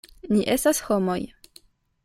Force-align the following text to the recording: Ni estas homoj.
Ni 0.35 0.39
estas 0.53 0.81
homoj. 0.87 1.19